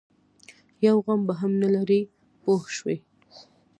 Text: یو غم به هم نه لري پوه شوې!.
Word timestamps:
یو 0.85 0.97
غم 1.05 1.21
به 1.27 1.33
هم 1.39 1.51
نه 1.61 1.69
لري 1.75 2.01
پوه 2.41 2.61
شوې!. 2.77 2.97